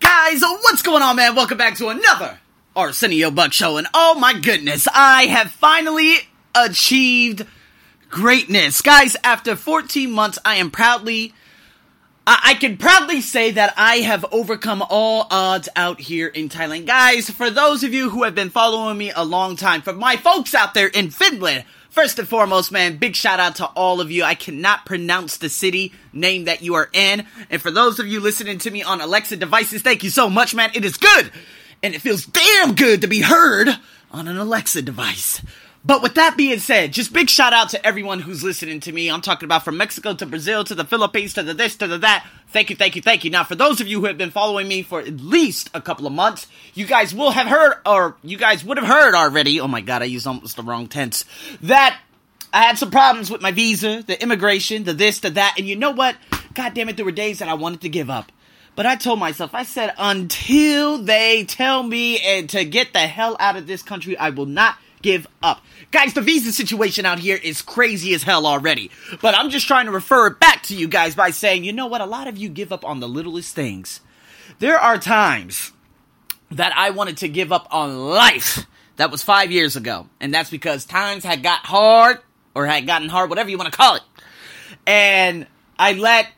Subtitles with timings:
[0.00, 1.34] guys, uh, what's going on, man?
[1.34, 2.38] Welcome back to another
[2.76, 6.16] Arsenio Buck show, and oh my goodness, I have finally
[6.54, 7.46] achieved
[8.08, 9.16] greatness, guys.
[9.24, 11.34] After 14 months, I am proudly.
[12.26, 16.86] I, I can proudly say that I have overcome all odds out here in Thailand.
[16.86, 20.16] Guys, for those of you who have been following me a long time, for my
[20.16, 24.10] folks out there in Finland, First and foremost, man, big shout out to all of
[24.10, 24.24] you.
[24.24, 27.26] I cannot pronounce the city name that you are in.
[27.50, 30.54] And for those of you listening to me on Alexa devices, thank you so much,
[30.54, 30.70] man.
[30.72, 31.30] It is good.
[31.82, 33.68] And it feels damn good to be heard
[34.10, 35.42] on an Alexa device.
[35.84, 39.10] But with that being said, just big shout out to everyone who's listening to me.
[39.10, 41.98] I'm talking about from Mexico to Brazil to the Philippines to the this to the
[41.98, 42.24] that.
[42.48, 43.30] Thank you, thank you, thank you.
[43.30, 46.06] Now, for those of you who have been following me for at least a couple
[46.06, 49.58] of months, you guys will have heard, or you guys would have heard already.
[49.58, 51.24] Oh my god, I used almost the wrong tense.
[51.62, 51.98] That
[52.52, 55.74] I had some problems with my visa, the immigration, the this, the that, and you
[55.74, 56.16] know what?
[56.54, 58.30] God damn it, there were days that I wanted to give up.
[58.76, 63.36] But I told myself, I said, until they tell me and to get the hell
[63.40, 65.62] out of this country, I will not give up.
[65.90, 68.90] Guys, the visa situation out here is crazy as hell already.
[69.20, 71.86] But I'm just trying to refer it back to you guys by saying, you know
[71.86, 72.00] what?
[72.00, 74.00] A lot of you give up on the littlest things.
[74.58, 75.72] There are times
[76.50, 78.66] that I wanted to give up on life.
[78.96, 80.08] That was five years ago.
[80.20, 82.18] And that's because times had got hard
[82.54, 84.02] or had gotten hard, whatever you want to call it.
[84.86, 85.46] And
[85.78, 86.28] I let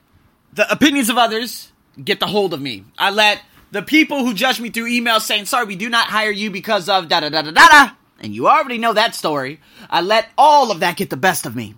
[0.52, 2.84] the opinions of others get the hold of me.
[2.98, 3.40] I let
[3.72, 6.88] the people who judge me through emails saying, sorry, we do not hire you because
[6.88, 7.90] of da da da da da da
[8.24, 9.60] and you already know that story.
[9.90, 11.74] I let all of that get the best of me.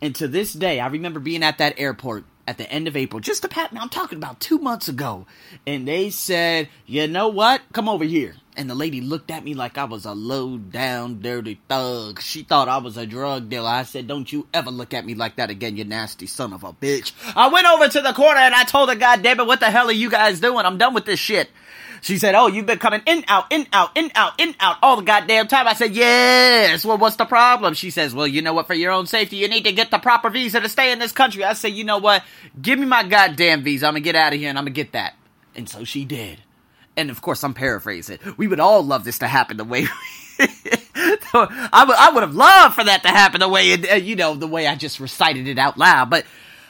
[0.00, 3.18] And to this day, I remember being at that airport at the end of April,
[3.18, 3.72] just a pat.
[3.72, 5.26] Now I'm talking about two months ago,
[5.66, 7.62] and they said, "You know what?
[7.72, 11.20] Come over here." And the lady looked at me like I was a low down,
[11.20, 12.22] dirty thug.
[12.22, 13.68] She thought I was a drug dealer.
[13.68, 16.64] I said, Don't you ever look at me like that again, you nasty son of
[16.64, 17.12] a bitch.
[17.36, 19.70] I went over to the corner and I told her, God damn it, what the
[19.70, 20.64] hell are you guys doing?
[20.64, 21.50] I'm done with this shit.
[22.00, 24.96] She said, Oh, you've been coming in, out, in, out, in, out, in, out all
[24.96, 25.68] the goddamn time.
[25.68, 26.82] I said, Yes.
[26.82, 27.74] Well, what's the problem?
[27.74, 28.66] She says, Well, you know what?
[28.66, 31.12] For your own safety, you need to get the proper visa to stay in this
[31.12, 31.44] country.
[31.44, 32.22] I said, You know what?
[32.60, 33.86] Give me my goddamn visa.
[33.86, 35.14] I'm gonna get out of here and I'm gonna get that.
[35.54, 36.40] And so she did.
[36.96, 38.18] And of course, I'm paraphrasing.
[38.36, 39.86] We would all love this to happen the way.
[40.38, 44.16] I would, I would have loved for that to happen the way, it, uh, you
[44.16, 46.08] know, the way I just recited it out loud.
[46.10, 46.24] But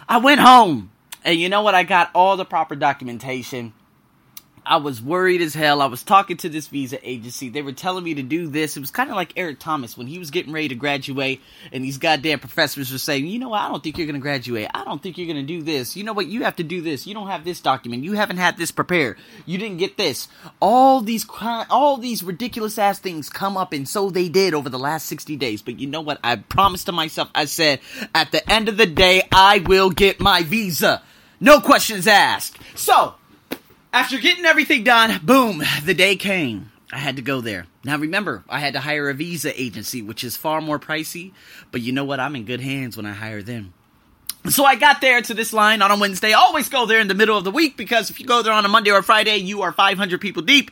[0.08, 0.90] I went home,
[1.24, 1.74] and you know what?
[1.74, 3.72] I got all the proper documentation.
[4.66, 5.80] I was worried as hell.
[5.80, 7.48] I was talking to this visa agency.
[7.48, 8.76] They were telling me to do this.
[8.76, 11.40] It was kind of like Eric Thomas when he was getting ready to graduate,
[11.72, 13.60] and these goddamn professors were saying, "You know what?
[13.60, 14.68] I don't think you're going to graduate.
[14.74, 15.96] I don't think you're going to do this.
[15.96, 16.26] You know what?
[16.26, 17.06] You have to do this.
[17.06, 18.02] You don't have this document.
[18.02, 19.18] You haven't had this prepared.
[19.46, 20.26] You didn't get this.
[20.60, 21.24] All these
[21.70, 25.36] all these ridiculous ass things come up, and so they did over the last 60
[25.36, 25.62] days.
[25.62, 26.18] But you know what?
[26.24, 27.30] I promised to myself.
[27.34, 27.80] I said,
[28.14, 31.02] at the end of the day, I will get my visa.
[31.40, 32.58] No questions asked.
[32.74, 33.14] So
[33.96, 36.70] after getting everything done, boom, the day came.
[36.92, 37.66] I had to go there.
[37.82, 41.32] Now remember, I had to hire a visa agency, which is far more pricey,
[41.72, 42.20] but you know what?
[42.20, 43.72] I'm in good hands when I hire them.
[44.48, 46.32] So I got there to this line on a Wednesday.
[46.32, 48.52] I always go there in the middle of the week because if you go there
[48.52, 50.70] on a Monday or Friday, you are 500 people deep.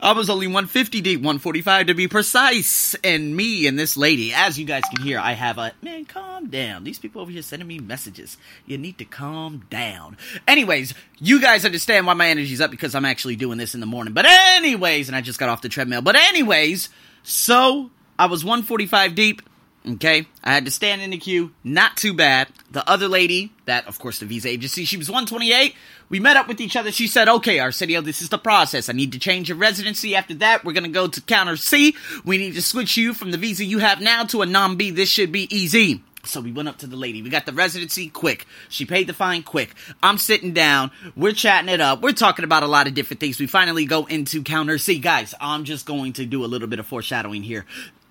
[0.00, 2.94] I was only 150 deep, 145 to be precise.
[3.02, 6.48] And me and this lady, as you guys can hear, I have a man, calm
[6.48, 6.84] down.
[6.84, 8.36] These people over here sending me messages.
[8.66, 10.18] You need to calm down.
[10.46, 13.86] Anyways, you guys understand why my energy's up because I'm actually doing this in the
[13.86, 14.12] morning.
[14.12, 16.02] But anyways, and I just got off the treadmill.
[16.02, 16.90] But anyways,
[17.22, 19.42] so I was 145 deep.
[19.86, 21.52] Okay, I had to stand in the queue.
[21.62, 22.48] Not too bad.
[22.70, 25.74] The other lady, that of course the visa agency, she was 128.
[26.08, 26.90] We met up with each other.
[26.90, 28.88] She said, "Okay, Arsenio, this is the process.
[28.88, 30.16] I need to change your residency.
[30.16, 31.94] After that, we're gonna go to counter C.
[32.24, 34.90] We need to switch you from the visa you have now to a non B.
[34.90, 37.20] This should be easy." So we went up to the lady.
[37.20, 38.46] We got the residency quick.
[38.70, 39.74] She paid the fine quick.
[40.02, 40.90] I'm sitting down.
[41.14, 42.00] We're chatting it up.
[42.00, 43.38] We're talking about a lot of different things.
[43.38, 44.98] We finally go into counter C.
[44.98, 47.66] Guys, I'm just going to do a little bit of foreshadowing here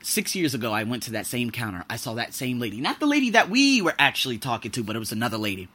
[0.06, 1.84] six years ago, I went to that same counter.
[1.90, 2.82] I saw that same lady.
[2.82, 5.68] Not the lady that we were actually talking to, but it was another lady.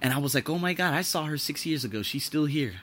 [0.00, 2.02] And I was like, oh my God, I saw her six years ago.
[2.02, 2.74] She's still here.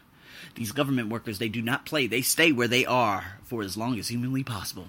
[0.55, 2.07] These government workers, they do not play.
[2.07, 4.87] They stay where they are for as long as humanly possible.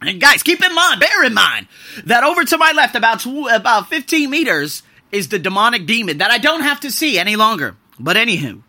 [0.00, 1.68] And guys, keep in mind, bear in mind,
[2.04, 6.38] that over to my left, about, about 15 meters, is the demonic demon that I
[6.38, 7.76] don't have to see any longer.
[7.98, 8.62] But anywho,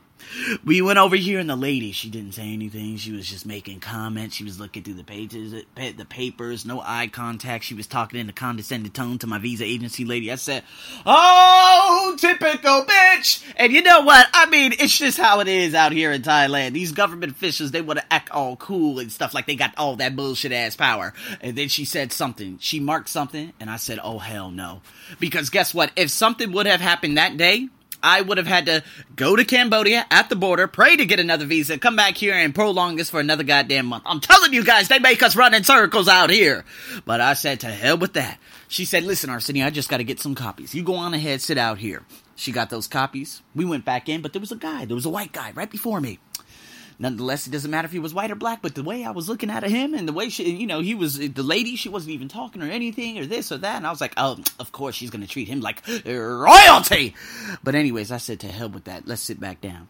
[0.63, 2.97] we went over here, and the lady, she didn't say anything.
[2.97, 4.35] She was just making comments.
[4.35, 7.63] She was looking through the pages, the papers, no eye contact.
[7.63, 10.31] She was talking in a condescending tone to my visa agency lady.
[10.31, 10.63] I said,
[11.05, 14.27] "Oh, typical bitch." And you know what?
[14.33, 16.73] I mean, it's just how it is out here in Thailand.
[16.73, 19.95] These government officials, they want to act all cool and stuff like they got all
[19.97, 21.13] that bullshit ass power.
[21.41, 22.57] And then she said something.
[22.59, 24.81] She marked something, and I said, "Oh hell no,"
[25.19, 25.91] because guess what?
[25.95, 27.69] If something would have happened that day
[28.01, 28.83] I would have had to
[29.15, 32.53] go to Cambodia at the border, pray to get another visa, come back here and
[32.53, 34.03] prolong this for another goddamn month.
[34.05, 36.65] I'm telling you guys, they make us run in circles out here.
[37.05, 38.37] But I said, to hell with that.
[38.67, 40.75] She said, listen, Arsenio, I just got to get some copies.
[40.75, 42.03] You go on ahead, sit out here.
[42.35, 43.41] She got those copies.
[43.55, 45.69] We went back in, but there was a guy, there was a white guy right
[45.69, 46.19] before me.
[46.99, 49.29] Nonetheless, it doesn't matter if he was white or black, but the way I was
[49.29, 52.13] looking at him and the way she, you know, he was, the lady, she wasn't
[52.13, 53.75] even talking or anything or this or that.
[53.75, 57.13] And I was like, oh, of course she's going to treat him like uh, royalty.
[57.63, 59.07] But anyways, I said, to hell with that.
[59.07, 59.87] Let's sit back down.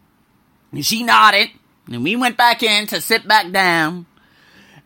[0.74, 1.50] And she nodded.
[1.90, 4.06] And we went back in to sit back down.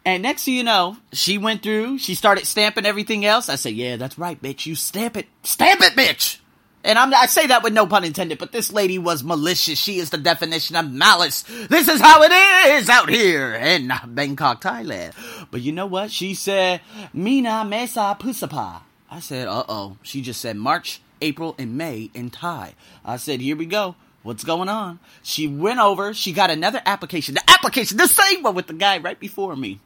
[0.05, 3.49] And next thing you know, she went through, she started stamping everything else.
[3.49, 4.67] I said, yeah, that's right, bitch.
[4.67, 5.27] You stamp it.
[5.41, 6.37] Stamp it, bitch.
[6.83, 9.77] And I'm, I say that with no pun intended, but this lady was malicious.
[9.77, 11.43] She is the definition of malice.
[11.43, 12.31] This is how it
[12.71, 15.13] is out here in Bangkok, Thailand.
[15.51, 16.11] But you know what?
[16.11, 16.81] She said,
[17.13, 18.81] Mina Mesa Pusapa.
[19.09, 19.97] I said, uh oh.
[20.01, 22.73] She just said March, April, and May in Thai.
[23.05, 23.95] I said, here we go.
[24.23, 24.99] What's going on?
[25.23, 27.33] She went over, she got another application.
[27.33, 29.79] The application, the same one with the guy right before me.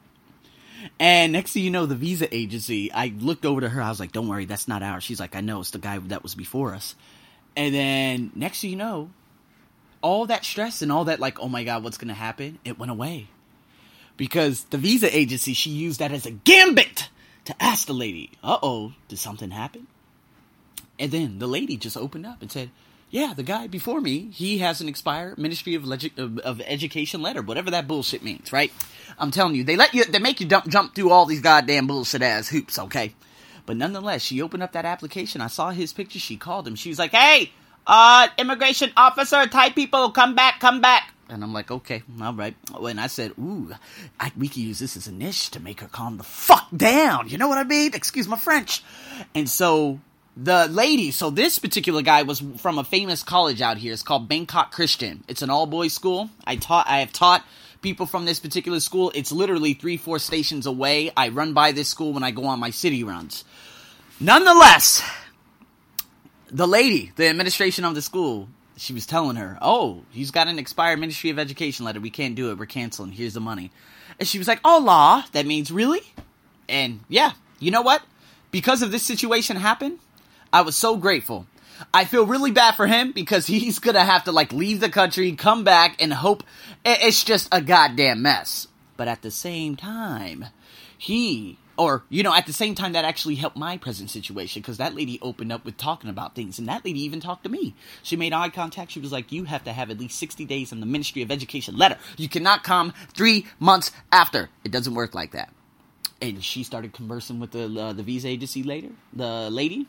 [0.98, 3.82] And next thing you know, the visa agency, I looked over to her.
[3.82, 5.04] I was like, don't worry, that's not ours.
[5.04, 6.94] She's like, I know, it's the guy that was before us.
[7.56, 9.10] And then next thing you know,
[10.02, 12.58] all that stress and all that, like, oh my God, what's going to happen?
[12.64, 13.28] It went away.
[14.16, 17.08] Because the visa agency, she used that as a gambit
[17.44, 19.86] to ask the lady, uh oh, did something happen?
[20.98, 22.70] And then the lady just opened up and said,
[23.10, 27.42] yeah, the guy before me, he has an expired Ministry of, Legi- of Education letter,
[27.42, 28.72] whatever that bullshit means, right?
[29.18, 31.86] I'm telling you, they let you, they make you jump, jump through all these goddamn
[31.86, 33.14] bullshit ass hoops, okay?
[33.64, 35.40] But nonetheless, she opened up that application.
[35.40, 36.18] I saw his picture.
[36.20, 36.76] She called him.
[36.76, 37.52] She was like, "Hey,
[37.86, 42.54] uh, immigration officer, Thai people, come back, come back." And I'm like, "Okay, all right."
[42.72, 43.74] And I said, "Ooh,
[44.20, 47.28] I, we could use this as a niche to make her calm the fuck down."
[47.28, 47.92] You know what I mean?
[47.94, 48.84] Excuse my French.
[49.34, 49.98] And so
[50.36, 53.92] the lady, so this particular guy was from a famous college out here.
[53.92, 55.24] It's called Bangkok Christian.
[55.28, 56.28] It's an all boys school.
[56.46, 57.44] I taught, I have taught
[57.80, 59.10] people from this particular school.
[59.14, 61.10] It's literally three, four stations away.
[61.16, 63.44] I run by this school when I go on my city runs.
[64.20, 65.02] Nonetheless,
[66.48, 70.58] the lady, the administration of the school, she was telling her, "Oh, he's got an
[70.58, 72.00] expired Ministry of Education letter.
[72.00, 72.58] We can't do it.
[72.58, 73.12] We're canceling.
[73.12, 73.70] Here's the money."
[74.18, 75.24] And she was like, "Oh, law.
[75.32, 76.12] That means really?"
[76.68, 78.02] And yeah, you know what?
[78.50, 79.98] Because of this situation happened,
[80.52, 81.46] I was so grateful.
[81.92, 85.32] I feel really bad for him because he's gonna have to like leave the country,
[85.32, 86.42] come back, and hope
[86.84, 88.68] it's just a goddamn mess.
[88.96, 90.46] But at the same time,
[90.96, 94.78] he or you know at the same time that actually helped my present situation because
[94.78, 97.74] that lady opened up with talking about things and that lady even talked to me.
[98.02, 98.92] She made eye contact.
[98.92, 101.30] She was like you have to have at least 60 days in the ministry of
[101.30, 101.98] education letter.
[102.16, 104.48] You cannot come three months after.
[104.64, 105.52] It doesn't work like that.
[106.22, 109.86] And she started conversing with the uh, the visa agency later the lady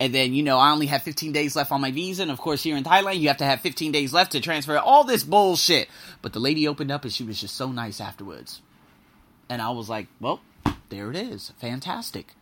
[0.00, 2.22] and then, you know, I only have 15 days left on my visa.
[2.22, 4.78] And of course, here in Thailand, you have to have 15 days left to transfer
[4.78, 5.88] all this bullshit.
[6.22, 8.62] But the lady opened up and she was just so nice afterwards.
[9.48, 10.40] And I was like, well,
[10.88, 11.52] there it is.
[11.58, 12.34] Fantastic.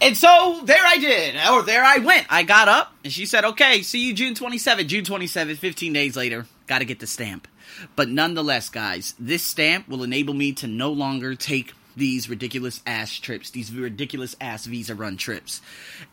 [0.00, 2.26] And so there I did, or there I went.
[2.30, 4.86] I got up and she said, okay, see you June 27th.
[4.86, 7.46] June 27th, 15 days later, got to get the stamp.
[7.94, 13.12] But nonetheless, guys, this stamp will enable me to no longer take these ridiculous ass
[13.12, 15.60] trips, these ridiculous ass visa run trips.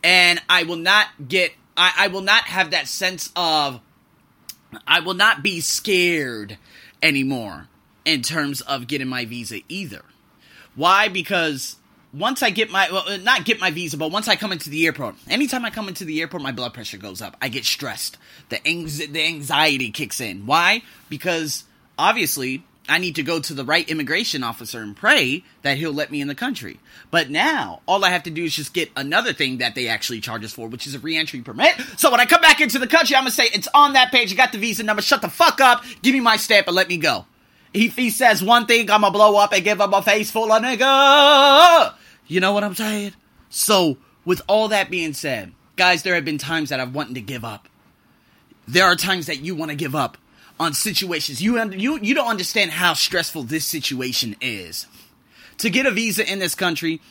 [0.03, 3.79] And I will not get, I, I will not have that sense of,
[4.87, 6.57] I will not be scared
[7.01, 7.67] anymore
[8.03, 10.03] in terms of getting my visa either.
[10.75, 11.07] Why?
[11.07, 11.77] Because
[12.13, 14.85] once I get my, well, not get my visa, but once I come into the
[14.85, 17.37] airport, anytime I come into the airport, my blood pressure goes up.
[17.41, 18.17] I get stressed.
[18.49, 20.45] The, the anxiety kicks in.
[20.45, 20.81] Why?
[21.09, 21.63] Because
[21.97, 26.11] obviously I need to go to the right immigration officer and pray that he'll let
[26.11, 26.79] me in the country.
[27.09, 30.21] But now, all I have to do is just get another thing that they actually
[30.21, 31.79] charge us for, which is a reentry permit.
[31.97, 34.29] So when I come back into the country, I'm gonna say, it's on that page,
[34.29, 36.87] you got the visa number, shut the fuck up, give me my stamp and let
[36.87, 37.25] me go.
[37.73, 40.51] If he says one thing, I'm gonna blow up and give him a face full
[40.51, 41.93] of nigga.
[42.27, 43.13] You know what I'm saying?
[43.49, 47.21] So, with all that being said, guys, there have been times that I've wanted to
[47.21, 47.67] give up.
[48.67, 50.17] There are times that you want to give up
[50.59, 51.41] on situations.
[51.41, 54.87] You you you don't understand how stressful this situation is.
[55.59, 57.01] To get a visa in this country,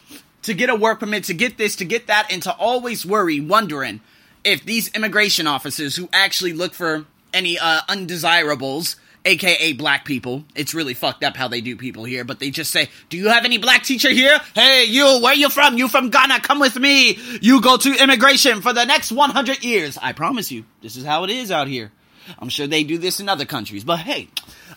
[0.42, 3.40] to get a work permit, to get this, to get that, and to always worry,
[3.40, 4.00] wondering
[4.44, 10.74] if these immigration officers who actually look for any uh, undesirables, aka black people, it's
[10.74, 13.44] really fucked up how they do people here, but they just say, Do you have
[13.44, 14.38] any black teacher here?
[14.54, 15.78] Hey, you, where you from?
[15.78, 16.40] You from Ghana?
[16.40, 17.18] Come with me.
[17.40, 19.98] You go to immigration for the next 100 years.
[20.00, 21.90] I promise you, this is how it is out here.
[22.38, 23.84] I'm sure they do this in other countries.
[23.84, 24.28] But hey,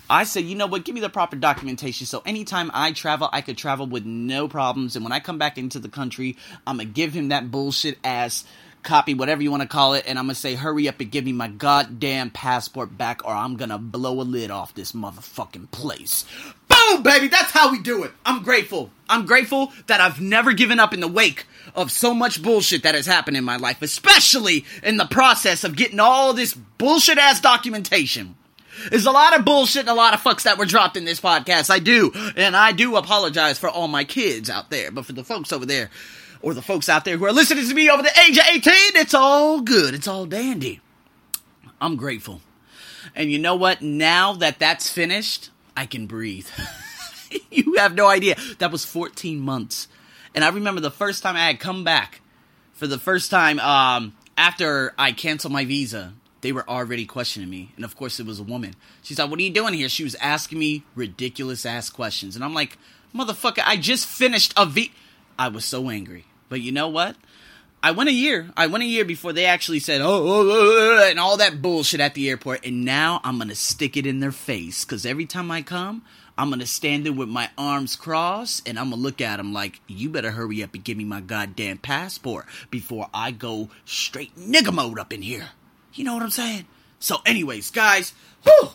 [0.10, 0.86] I said, you know what?
[0.86, 2.06] Give me the proper documentation.
[2.08, 4.96] So anytime I travel, I could travel with no problems.
[4.96, 7.98] And when I come back into the country, I'm going to give him that bullshit
[8.04, 8.46] ass
[8.84, 11.26] copy, whatever you want to call it, and I'm gonna say, hurry up and give
[11.26, 16.26] me my goddamn passport back, or I'm gonna blow a lid off this motherfucking place.
[16.88, 18.12] Boom, baby, that's how we do it.
[18.26, 18.92] I'm grateful.
[19.10, 22.96] I'm grateful that I've never given up in the wake of so much bullshit that
[22.96, 27.40] has happened in my life, especially in the process of getting all this bullshit ass
[27.40, 28.36] documentation.
[28.90, 31.20] There's a lot of bullshit and a lot of fucks that were dropped in this
[31.20, 31.70] podcast.
[31.70, 32.12] I do.
[32.36, 34.92] And I do apologize for all my kids out there.
[34.92, 35.90] But for the folks over there,
[36.42, 38.74] or the folks out there who are listening to me over the age of 18,
[38.96, 39.96] it's all good.
[39.96, 40.82] It's all dandy.
[41.82, 42.42] I'm grateful.
[43.16, 43.82] And you know what?
[43.82, 46.48] Now that that's finished, I can breathe.
[47.50, 48.36] you have no idea.
[48.58, 49.88] That was 14 months.
[50.36, 52.20] And I remember the first time I had come back
[52.74, 57.72] for the first time um, after I canceled my visa they were already questioning me.
[57.76, 58.76] And of course, it was a woman.
[59.02, 59.90] She's like, What are you doing here?
[59.90, 62.36] She was asking me ridiculous ass questions.
[62.36, 62.78] And I'm like,
[63.14, 64.92] Motherfucker, I just finished a V.
[65.40, 66.26] I was so angry.
[66.50, 67.16] But you know what?
[67.82, 68.50] I went a year.
[68.58, 71.62] I went a year before they actually said, oh, oh, oh, oh and all that
[71.62, 72.66] bullshit at the airport.
[72.66, 74.84] And now I'm going to stick it in their face.
[74.84, 76.04] Because every time I come,
[76.38, 79.38] I'm going to stand there with my arms crossed and I'm going to look at
[79.38, 83.70] them like, you better hurry up and give me my goddamn passport before I go
[83.86, 85.50] straight nigga mode up in here.
[85.94, 86.66] You know what I'm saying?
[87.00, 88.70] So, anyways, guys, whew,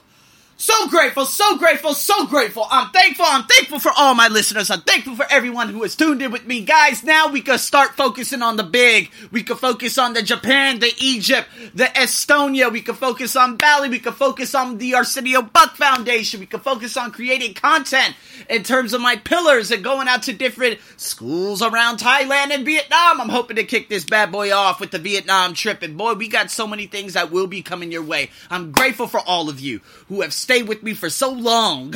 [0.57, 2.67] so grateful, so grateful, so grateful.
[2.71, 3.25] I'm thankful.
[3.29, 4.71] I'm thankful for all my listeners.
[4.71, 6.61] I'm thankful for everyone who has tuned in with me.
[6.63, 9.11] Guys, now we can start focusing on the big.
[9.33, 12.71] We can focus on the Japan, the Egypt, the Estonia.
[12.71, 13.89] We can focus on Bali.
[13.89, 16.41] We can focus on the Arsenio Buck Foundation.
[16.41, 18.15] We can focus on creating content
[18.49, 23.21] in terms of my pillars and going out to different schools around Thailand and Vietnam.
[23.21, 25.83] I'm hoping to kick this bad boy off with the Vietnam trip.
[25.83, 28.31] And boy, we got so many things that will be coming your way.
[28.51, 31.95] I'm grateful for all of you who have stay with me for so long.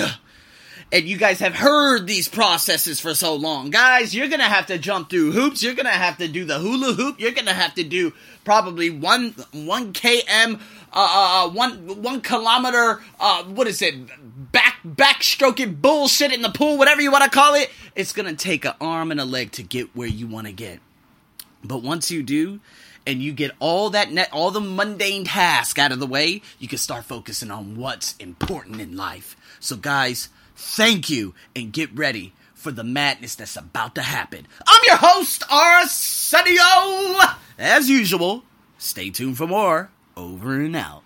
[0.92, 3.70] And you guys have heard these processes for so long.
[3.70, 5.60] Guys, you're gonna have to jump through hoops.
[5.60, 7.18] You're gonna have to do the hula hoop.
[7.18, 8.12] You're gonna have to do
[8.44, 10.60] probably one one km,
[10.92, 13.02] uh, uh, uh, one one kilometer.
[13.18, 13.96] Uh, what is it?
[14.52, 17.68] Back backstroking bullshit in the pool, whatever you want to call it.
[17.96, 20.78] It's gonna take an arm and a leg to get where you want to get.
[21.64, 22.60] But once you do,
[23.06, 26.68] and you get all that net, all the mundane task out of the way, you
[26.68, 29.36] can start focusing on what's important in life.
[29.60, 34.46] So, guys, thank you and get ready for the madness that's about to happen.
[34.66, 37.20] I'm your host, Arsenio.
[37.58, 38.42] As usual,
[38.78, 39.90] stay tuned for more.
[40.16, 40.94] Over and out.